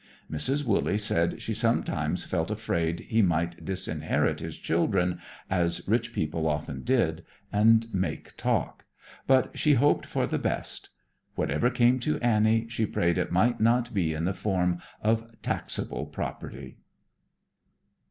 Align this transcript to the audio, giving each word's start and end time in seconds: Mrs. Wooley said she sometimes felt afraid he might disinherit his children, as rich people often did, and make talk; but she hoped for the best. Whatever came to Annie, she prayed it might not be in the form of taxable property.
Mrs. 0.31 0.63
Wooley 0.65 0.97
said 0.97 1.43
she 1.43 1.53
sometimes 1.53 2.23
felt 2.25 2.49
afraid 2.49 3.01
he 3.01 3.21
might 3.21 3.63
disinherit 3.63 4.39
his 4.39 4.57
children, 4.57 5.19
as 5.47 5.87
rich 5.87 6.11
people 6.11 6.47
often 6.47 6.81
did, 6.81 7.23
and 7.53 7.85
make 7.93 8.35
talk; 8.35 8.85
but 9.27 9.55
she 9.55 9.75
hoped 9.75 10.07
for 10.07 10.25
the 10.25 10.39
best. 10.39 10.89
Whatever 11.35 11.69
came 11.69 11.99
to 11.99 12.17
Annie, 12.19 12.65
she 12.67 12.87
prayed 12.87 13.19
it 13.19 13.31
might 13.31 13.59
not 13.61 13.93
be 13.93 14.11
in 14.15 14.25
the 14.25 14.33
form 14.33 14.79
of 15.03 15.39
taxable 15.43 16.07
property. 16.07 16.77